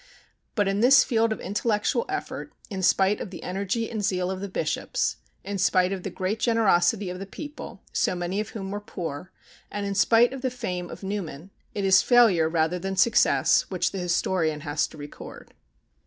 [0.55, 4.41] But in this field of intellectual effort, in spite of the energy and zeal of
[4.41, 8.71] the bishops, in spite of the great generosity of the people, so many of whom
[8.71, 9.31] were poor,
[9.69, 13.91] and in spite of the fame of Newman, it is failure rather than success which
[13.91, 15.53] the historian has to record.